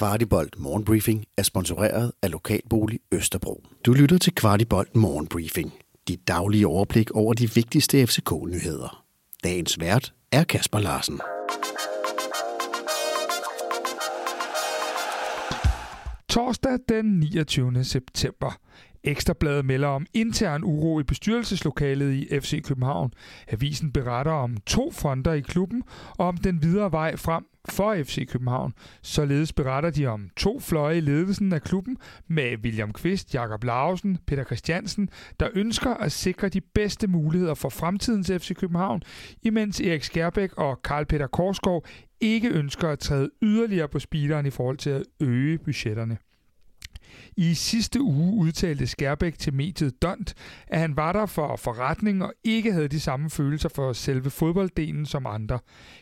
Kvartibolt 0.00 0.58
Morgenbriefing 0.58 1.24
er 1.38 1.42
sponsoreret 1.42 2.12
af 2.22 2.30
Lokalbolig 2.30 3.00
Østerbro. 3.12 3.64
Du 3.86 3.92
lytter 3.92 4.18
til 4.18 4.34
Kvartibolt 4.34 4.96
Morgenbriefing. 4.96 5.72
Dit 6.08 6.28
daglige 6.28 6.66
overblik 6.66 7.10
over 7.10 7.34
de 7.34 7.54
vigtigste 7.54 8.06
FCK-nyheder. 8.06 9.04
Dagens 9.44 9.80
vært 9.80 10.14
er 10.32 10.44
Kasper 10.44 10.78
Larsen. 10.78 11.20
Torsdag 16.28 16.78
den 16.88 17.20
29. 17.20 17.84
september. 17.84 18.58
Ekstrabladet 19.04 19.64
melder 19.64 19.88
om 19.88 20.06
intern 20.14 20.64
uro 20.64 21.00
i 21.00 21.02
bestyrelseslokalet 21.02 22.12
i 22.12 22.40
FC 22.40 22.62
København. 22.62 23.12
Avisen 23.48 23.92
beretter 23.92 24.32
om 24.32 24.56
to 24.56 24.90
fronter 24.92 25.32
i 25.32 25.40
klubben 25.40 25.82
og 26.18 26.26
om 26.26 26.36
den 26.36 26.62
videre 26.62 26.92
vej 26.92 27.16
frem 27.16 27.44
for 27.68 27.96
FC 28.02 28.28
København. 28.28 28.72
Således 29.02 29.52
beretter 29.52 29.90
de 29.90 30.06
om 30.06 30.28
to 30.36 30.60
fløje 30.60 30.96
i 30.96 31.00
ledelsen 31.00 31.52
af 31.52 31.62
klubben 31.62 31.96
med 32.28 32.56
William 32.64 32.92
Kvist, 32.92 33.34
Jakob 33.34 33.64
Larsen, 33.64 34.18
Peter 34.26 34.44
Christiansen, 34.44 35.08
der 35.40 35.48
ønsker 35.54 35.94
at 35.94 36.12
sikre 36.12 36.48
de 36.48 36.60
bedste 36.60 37.06
muligheder 37.06 37.54
for 37.54 37.68
fremtidens 37.68 38.30
FC 38.38 38.54
København, 38.54 39.02
imens 39.42 39.80
Erik 39.80 40.02
Skærbæk 40.02 40.52
og 40.52 40.82
Karl 40.82 41.04
Peter 41.04 41.26
Korsgaard 41.26 41.84
ikke 42.20 42.48
ønsker 42.48 42.88
at 42.88 42.98
træde 42.98 43.30
yderligere 43.42 43.88
på 43.88 43.98
speederen 43.98 44.46
i 44.46 44.50
forhold 44.50 44.76
til 44.76 44.90
at 44.90 45.02
øge 45.20 45.58
budgetterne. 45.58 46.18
I 47.36 47.54
sidste 47.54 48.00
uge 48.00 48.34
udtalte 48.34 48.86
Skærbæk 48.86 49.38
til 49.38 49.54
mediet 49.54 50.02
Dont, 50.02 50.34
at 50.68 50.80
han 50.80 50.96
var 50.96 51.12
der 51.12 51.26
for 51.26 51.56
forretning 51.56 52.24
og 52.24 52.32
ikke 52.44 52.72
havde 52.72 52.88
de 52.88 53.00
samme 53.00 53.30
følelser 53.30 53.68
for 53.68 53.92
selve 53.92 54.30
fodbolddelen 54.30 55.06
som 55.06 55.26
andre. 55.26 55.58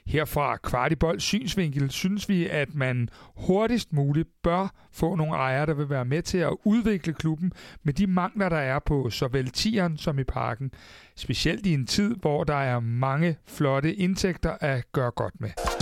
Herfra 0.07 0.57
Kvartibold 0.57 1.21
synsvinkel 1.21 1.91
synes 1.91 2.29
vi, 2.29 2.47
at 2.47 2.75
man 2.75 3.09
hurtigst 3.37 3.93
muligt 3.93 4.29
bør 4.43 4.89
få 4.93 5.15
nogle 5.15 5.35
ejere, 5.35 5.67
der 5.67 5.75
vil 5.75 5.91
være 5.91 6.05
med 6.05 6.23
til 6.23 6.39
at 6.39 6.57
udvikle 6.65 7.13
klubben 7.13 7.53
med 7.83 7.93
de 7.93 8.07
mangler, 8.07 8.49
der 8.49 8.57
er 8.57 8.79
på 8.79 9.11
såvel 9.11 9.51
tieren 9.51 9.97
som 9.97 10.19
i 10.19 10.25
parken. 10.25 10.71
Specielt 11.17 11.67
i 11.67 11.75
en 11.75 11.87
tid, 11.87 12.15
hvor 12.17 12.45
der 12.45 12.55
er 12.55 12.81
mange 12.81 13.37
flotte 13.47 13.95
indtægter 13.95 14.57
at 14.61 14.93
gøre 14.93 15.11
godt 15.11 15.41
med. 15.41 15.78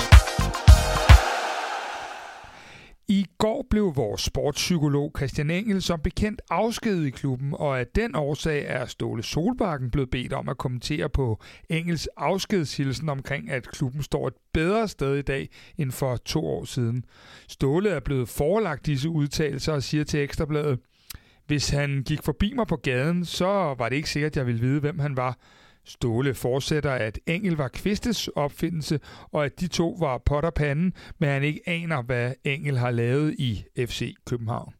I 3.08 3.26
går 3.38 3.66
blev 3.70 3.96
vores 3.96 4.20
sportspsykolog 4.20 5.12
Christian 5.16 5.50
Engel 5.50 5.82
som 5.82 6.00
bekendt 6.00 6.42
afskedet 6.50 7.06
i 7.06 7.10
klubben, 7.10 7.54
og 7.54 7.80
af 7.80 7.86
den 7.86 8.14
årsag 8.14 8.64
er 8.68 8.86
Ståle 8.86 9.22
Solbakken 9.22 9.90
blevet 9.90 10.10
bedt 10.10 10.32
om 10.32 10.48
at 10.48 10.58
kommentere 10.58 11.08
på 11.08 11.40
Engels 11.68 12.06
afskedshilsen 12.06 13.08
omkring, 13.08 13.50
at 13.50 13.68
klubben 13.68 14.02
står 14.02 14.26
et 14.28 14.34
bedre 14.52 14.88
sted 14.88 15.16
i 15.16 15.22
dag 15.22 15.48
end 15.78 15.92
for 15.92 16.16
to 16.16 16.46
år 16.46 16.64
siden. 16.64 17.04
Ståle 17.48 17.90
er 17.90 18.00
blevet 18.00 18.28
forelagt 18.28 18.86
disse 18.86 19.08
udtalelser 19.08 19.72
og 19.72 19.82
siger 19.82 20.04
til 20.04 20.20
Ekstrabladet, 20.20 20.78
hvis 21.46 21.70
han 21.70 22.02
gik 22.06 22.22
forbi 22.22 22.52
mig 22.54 22.66
på 22.66 22.76
gaden, 22.76 23.24
så 23.24 23.74
var 23.78 23.88
det 23.88 23.96
ikke 23.96 24.10
sikkert, 24.10 24.32
at 24.32 24.36
jeg 24.36 24.46
ville 24.46 24.60
vide, 24.60 24.80
hvem 24.80 24.98
han 24.98 25.16
var. 25.16 25.38
Ståle 25.86 26.34
fortsætter, 26.34 26.90
at 26.90 27.18
Engel 27.26 27.56
var 27.56 27.68
Kvistes 27.68 28.28
opfindelse, 28.28 29.00
og 29.32 29.44
at 29.44 29.60
de 29.60 29.66
to 29.66 29.96
var 30.00 30.18
pot 30.18 30.54
panden, 30.54 30.92
men 31.18 31.28
han 31.28 31.42
ikke 31.42 31.60
aner, 31.66 32.02
hvad 32.02 32.32
Engel 32.44 32.78
har 32.78 32.90
lavet 32.90 33.34
i 33.38 33.64
FC 33.78 34.14
København. 34.26 34.74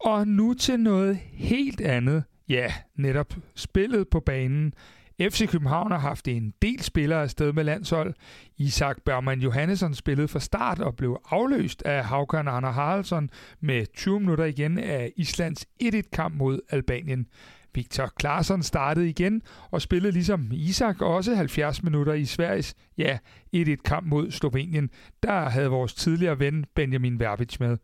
Og 0.00 0.28
nu 0.28 0.54
til 0.54 0.80
noget 0.80 1.16
helt 1.32 1.80
andet. 1.80 2.24
Ja, 2.48 2.72
netop 2.96 3.34
spillet 3.54 4.08
på 4.08 4.20
banen. 4.20 4.74
FC 5.20 5.48
København 5.50 5.90
har 5.90 5.98
haft 5.98 6.28
en 6.28 6.54
del 6.62 6.82
spillere 6.82 7.22
afsted 7.22 7.52
med 7.52 7.64
landshold. 7.64 8.14
Isak 8.56 8.96
Bergman 9.04 9.40
Johannesson 9.40 9.94
spillede 9.94 10.28
fra 10.28 10.40
start 10.40 10.78
og 10.78 10.96
blev 10.96 11.20
afløst 11.30 11.82
af 11.82 12.04
Haukan 12.04 12.48
Arne 12.48 12.72
Haraldsson 12.72 13.30
med 13.60 13.86
20 13.96 14.20
minutter 14.20 14.44
igen 14.44 14.78
af 14.78 15.12
Islands 15.16 15.66
1-1-kamp 15.82 16.34
mod 16.34 16.60
Albanien. 16.70 17.26
Victor 17.74 18.12
Claesson 18.20 18.62
startede 18.62 19.08
igen 19.08 19.42
og 19.70 19.82
spillede 19.82 20.12
ligesom 20.12 20.48
Isak 20.52 21.02
også 21.02 21.34
70 21.34 21.82
minutter 21.82 22.12
i 22.12 22.24
Sveriges 22.24 22.74
ja, 22.98 23.18
1-1-kamp 23.56 24.06
mod 24.06 24.30
Slovenien. 24.30 24.90
Der 25.22 25.48
havde 25.48 25.68
vores 25.68 25.94
tidligere 25.94 26.38
ven 26.38 26.64
Benjamin 26.74 27.20
Verbic 27.20 27.60
med. 27.60 27.76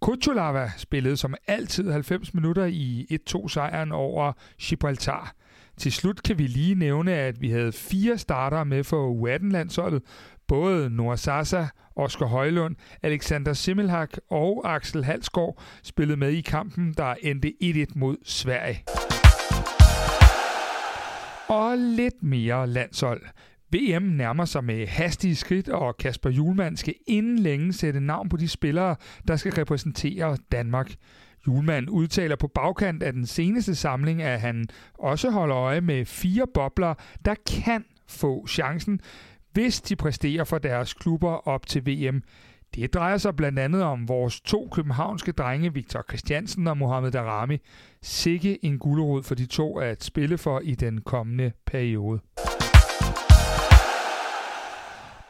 Kutsulava 0.00 0.70
spillede 0.76 1.16
som 1.16 1.34
altid 1.46 1.90
90 1.90 2.34
minutter 2.34 2.64
i 2.64 3.06
1-2-sejren 3.30 3.92
over 3.92 4.32
Gibraltar. 4.60 5.34
Til 5.78 5.92
slut 5.92 6.22
kan 6.22 6.38
vi 6.38 6.46
lige 6.46 6.74
nævne, 6.74 7.12
at 7.12 7.40
vi 7.40 7.50
havde 7.50 7.72
fire 7.72 8.18
starter 8.18 8.64
med 8.64 8.84
for 8.84 9.14
U18-landsholdet. 9.14 10.02
Både 10.48 10.90
Noah 10.90 11.18
Sasa, 11.18 11.66
Oscar 11.96 12.26
Højlund, 12.26 12.76
Alexander 13.02 13.52
Simmelhak 13.52 14.10
og 14.30 14.74
Axel 14.74 15.04
Halsgaard 15.04 15.62
spillede 15.82 16.18
med 16.18 16.30
i 16.30 16.40
kampen, 16.40 16.94
der 16.96 17.14
endte 17.22 17.52
1-1 17.62 17.92
mod 17.96 18.16
Sverige. 18.24 18.84
Og 21.48 21.78
lidt 21.78 22.22
mere 22.22 22.66
landshold. 22.66 23.22
VM 23.72 24.02
nærmer 24.02 24.44
sig 24.44 24.64
med 24.64 24.86
hastige 24.86 25.36
skridt, 25.36 25.68
og 25.68 25.96
Kasper 25.96 26.30
Julemand 26.30 26.76
skal 26.76 26.94
inden 27.06 27.38
længe 27.38 27.72
sætte 27.72 28.00
navn 28.00 28.28
på 28.28 28.36
de 28.36 28.48
spillere, 28.48 28.96
der 29.28 29.36
skal 29.36 29.52
repræsentere 29.52 30.36
Danmark. 30.52 30.94
Julemand 31.46 31.88
udtaler 31.90 32.36
på 32.36 32.48
bagkant 32.48 33.02
af 33.02 33.12
den 33.12 33.26
seneste 33.26 33.74
samling, 33.74 34.22
at 34.22 34.40
han 34.40 34.64
også 34.98 35.30
holder 35.30 35.56
øje 35.56 35.80
med 35.80 36.04
fire 36.04 36.46
bobler, 36.54 36.94
der 37.24 37.34
kan 37.46 37.84
få 38.08 38.46
chancen, 38.46 39.00
hvis 39.52 39.80
de 39.80 39.96
præsterer 39.96 40.44
for 40.44 40.58
deres 40.58 40.94
klubber 40.94 41.48
op 41.48 41.66
til 41.66 41.86
VM. 41.86 42.22
Det 42.74 42.94
drejer 42.94 43.16
sig 43.16 43.36
blandt 43.36 43.58
andet 43.58 43.82
om 43.82 44.08
vores 44.08 44.40
to 44.40 44.68
københavnske 44.72 45.32
drenge, 45.32 45.74
Victor 45.74 46.04
Christiansen 46.08 46.66
og 46.66 46.76
Mohamed 46.76 47.10
Darami. 47.10 47.58
Sikke 48.02 48.64
en 48.64 48.78
gulerod 48.78 49.22
for 49.22 49.34
de 49.34 49.46
to 49.46 49.78
at 49.78 50.04
spille 50.04 50.38
for 50.38 50.60
i 50.60 50.74
den 50.74 51.00
kommende 51.00 51.52
periode. 51.66 52.20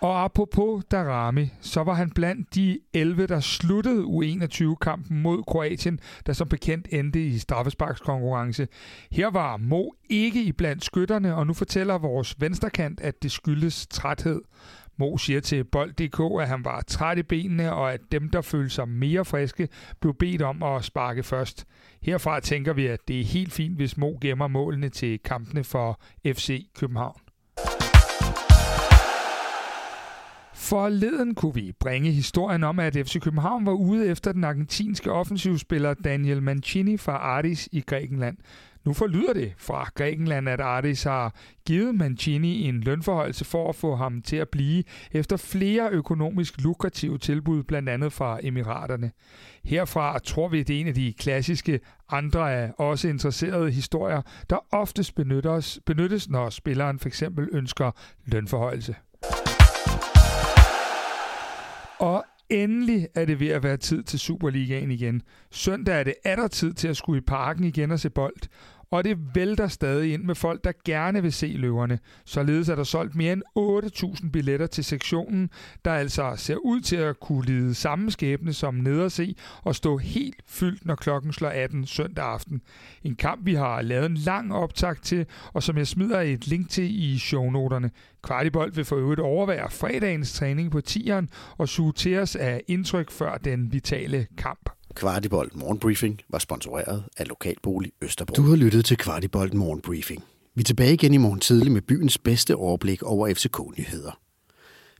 Og 0.00 0.24
apropos 0.24 0.84
Darami, 0.90 1.50
så 1.60 1.82
var 1.82 1.94
han 1.94 2.10
blandt 2.10 2.54
de 2.54 2.78
11, 2.94 3.26
der 3.26 3.40
sluttede 3.40 4.02
U21-kampen 4.02 5.22
mod 5.22 5.42
Kroatien, 5.42 6.00
der 6.26 6.32
som 6.32 6.48
bekendt 6.48 6.88
endte 6.90 7.26
i 7.26 7.38
straffesparkskonkurrence. 7.38 8.68
Her 9.12 9.30
var 9.30 9.56
Mo 9.56 9.90
ikke 10.10 10.42
i 10.42 10.52
blandt 10.52 10.84
skytterne, 10.84 11.34
og 11.34 11.46
nu 11.46 11.54
fortæller 11.54 11.98
vores 11.98 12.40
venstrekant, 12.40 13.00
at 13.00 13.22
det 13.22 13.32
skyldes 13.32 13.86
træthed. 13.86 14.42
Mo 14.96 15.16
siger 15.16 15.40
til 15.40 15.64
Bold.dk, 15.64 16.42
at 16.42 16.48
han 16.48 16.64
var 16.64 16.80
træt 16.80 17.18
i 17.18 17.22
benene, 17.22 17.72
og 17.72 17.92
at 17.92 18.00
dem, 18.12 18.30
der 18.30 18.40
følte 18.40 18.70
sig 18.70 18.88
mere 18.88 19.24
friske, 19.24 19.68
blev 20.00 20.14
bedt 20.14 20.42
om 20.42 20.62
at 20.62 20.84
sparke 20.84 21.22
først. 21.22 21.66
Herfra 22.02 22.40
tænker 22.40 22.72
vi, 22.72 22.86
at 22.86 23.08
det 23.08 23.20
er 23.20 23.24
helt 23.24 23.52
fint, 23.52 23.76
hvis 23.76 23.96
Mo 23.96 24.18
gemmer 24.20 24.48
målene 24.48 24.88
til 24.88 25.18
kampene 25.18 25.64
for 25.64 26.00
FC 26.26 26.66
København. 26.74 27.27
Forleden 30.58 31.34
kunne 31.34 31.54
vi 31.54 31.72
bringe 31.80 32.12
historien 32.12 32.64
om, 32.64 32.78
at 32.78 32.94
FC 32.94 33.20
København 33.20 33.66
var 33.66 33.72
ude 33.72 34.06
efter 34.06 34.32
den 34.32 34.44
argentinske 34.44 35.12
offensivspiller 35.12 35.94
Daniel 35.94 36.42
Mancini 36.42 36.96
fra 36.96 37.12
Ardis 37.12 37.68
i 37.72 37.80
Grækenland. 37.80 38.36
Nu 38.84 38.92
forlyder 38.92 39.32
det 39.32 39.54
fra 39.58 39.90
Grækenland, 39.94 40.48
at 40.48 40.60
Ardis 40.60 41.02
har 41.02 41.34
givet 41.66 41.94
Mancini 41.94 42.62
en 42.62 42.80
lønforholdelse 42.80 43.44
for 43.44 43.68
at 43.68 43.74
få 43.74 43.96
ham 43.96 44.22
til 44.22 44.36
at 44.36 44.48
blive 44.48 44.84
efter 45.12 45.36
flere 45.36 45.90
økonomisk 45.90 46.60
lukrative 46.60 47.18
tilbud, 47.18 47.62
blandt 47.62 47.88
andet 47.88 48.12
fra 48.12 48.38
Emiraterne. 48.42 49.10
Herfra 49.64 50.18
tror 50.18 50.48
vi, 50.48 50.60
at 50.60 50.68
det 50.68 50.76
er 50.76 50.80
en 50.80 50.88
af 50.88 50.94
de 50.94 51.12
klassiske 51.18 51.80
andre 52.08 52.54
af 52.54 52.72
også 52.78 53.08
interesserede 53.08 53.70
historier, 53.70 54.22
der 54.50 54.74
oftest 54.74 55.14
benyttes, 55.14 55.80
benyttes 55.86 56.28
når 56.28 56.50
spilleren 56.50 56.98
f.eks. 56.98 57.22
ønsker 57.52 57.90
lønforholdelse. 58.24 58.94
Og 62.00 62.24
endelig 62.50 63.08
er 63.14 63.24
det 63.24 63.40
ved 63.40 63.48
at 63.48 63.62
være 63.62 63.76
tid 63.76 64.02
til 64.02 64.18
Superligaen 64.18 64.90
igen. 64.90 65.22
Søndag 65.50 66.00
er 66.00 66.04
det 66.04 66.14
atter 66.24 66.48
tid 66.48 66.72
til 66.72 66.88
at 66.88 66.96
skulle 66.96 67.18
i 67.18 67.24
parken 67.26 67.64
igen 67.64 67.90
og 67.90 68.00
se 68.00 68.10
bold 68.10 68.36
og 68.90 69.04
det 69.04 69.18
vælter 69.34 69.68
stadig 69.68 70.12
ind 70.12 70.24
med 70.24 70.34
folk, 70.34 70.64
der 70.64 70.72
gerne 70.84 71.22
vil 71.22 71.32
se 71.32 71.46
løverne. 71.46 71.98
Således 72.24 72.68
er 72.68 72.74
der 72.74 72.84
solgt 72.84 73.14
mere 73.14 73.32
end 73.32 73.42
8.000 74.22 74.30
billetter 74.30 74.66
til 74.66 74.84
sektionen, 74.84 75.50
der 75.84 75.92
altså 75.92 76.32
ser 76.36 76.56
ud 76.56 76.80
til 76.80 76.96
at 76.96 77.20
kunne 77.20 77.46
lide 77.46 77.74
samme 77.74 78.10
skæbne 78.10 78.52
som 78.52 78.74
nederse 78.74 79.34
og 79.62 79.74
stå 79.74 79.96
helt 79.96 80.42
fyldt, 80.46 80.86
når 80.86 80.94
klokken 80.94 81.32
slår 81.32 81.48
18 81.48 81.86
søndag 81.86 82.24
aften. 82.24 82.60
En 83.02 83.14
kamp, 83.14 83.46
vi 83.46 83.54
har 83.54 83.82
lavet 83.82 84.06
en 84.06 84.16
lang 84.16 84.54
optakt 84.54 85.04
til, 85.04 85.26
og 85.52 85.62
som 85.62 85.78
jeg 85.78 85.86
smider 85.86 86.20
et 86.20 86.46
link 86.46 86.70
til 86.70 87.02
i 87.02 87.18
shownoterne. 87.18 87.90
Kvartibold 88.22 88.72
vil 88.72 88.84
for 88.84 88.96
øvrigt 88.96 89.20
overvære 89.20 89.70
fredagens 89.70 90.32
træning 90.32 90.70
på 90.70 90.80
tieren 90.80 91.28
og 91.56 91.68
suge 91.68 91.92
til 91.92 92.18
os 92.18 92.36
af 92.36 92.62
indtryk 92.68 93.10
før 93.10 93.36
den 93.36 93.72
vitale 93.72 94.26
kamp. 94.38 94.77
Kvartibolt 94.98 95.56
Morgenbriefing 95.56 96.20
var 96.28 96.38
sponsoreret 96.38 97.04
af 97.16 97.28
Lokalbolig 97.28 97.92
Østerbro. 98.02 98.34
Du 98.34 98.42
har 98.42 98.56
lyttet 98.56 98.84
til 98.84 98.96
Kvartibolt 98.96 99.54
Morgenbriefing. 99.54 100.24
Vi 100.54 100.60
er 100.60 100.64
tilbage 100.64 100.92
igen 100.92 101.14
i 101.14 101.16
morgen 101.16 101.40
tidlig 101.40 101.72
med 101.72 101.82
byens 101.82 102.18
bedste 102.18 102.56
overblik 102.56 103.02
over 103.02 103.34
FCK-nyheder. 103.34 104.18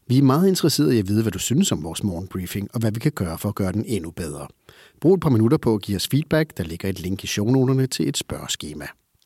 Vi 0.07 0.19
er 0.19 0.23
meget 0.23 0.49
interesserede 0.49 0.97
i 0.97 0.99
at 0.99 1.09
vide, 1.09 1.23
hvad 1.23 1.33
du 1.33 1.39
synes 1.39 1.73
om 1.73 1.85
vores 1.85 2.03
morgenbriefing, 2.03 2.69
og 2.75 2.81
hvad 2.81 2.93
vi 2.93 3.01
kan 3.01 3.13
gøre 3.13 3.39
for 3.39 3.49
at 3.49 3.55
gøre 3.55 3.73
den 3.73 3.85
endnu 3.87 4.11
bedre. 4.11 4.47
Brug 5.01 5.15
et 5.15 5.21
par 5.21 5.31
minutter 5.31 5.59
på 5.59 5.75
at 5.75 5.83
give 5.83 5.97
os 5.97 6.09
feedback. 6.09 6.57
Der 6.57 6.65
ligger 6.65 6.89
et 6.89 7.01
link 7.01 7.25
i 7.25 7.27
shownoterne 7.27 7.87
til 7.87 8.09
et 8.09 8.17
spørgeskema. 8.17 8.87